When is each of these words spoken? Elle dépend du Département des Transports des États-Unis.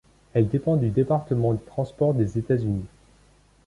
Elle 0.33 0.49
dépend 0.49 0.77
du 0.77 0.89
Département 0.89 1.53
des 1.53 1.61
Transports 1.63 2.15
des 2.15 2.39
États-Unis. 2.39 2.87